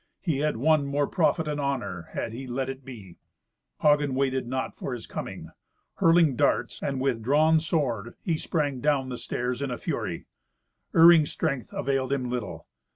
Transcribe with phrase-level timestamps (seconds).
[0.19, 3.17] He had won more profit and honour had he let it be.
[3.81, 5.51] Hagen waited not for his coming.
[5.97, 10.25] Hurling darts, and with drawn sword, he sprang down the stairs in a fury.
[10.95, 12.65] Iring's strength availed him little.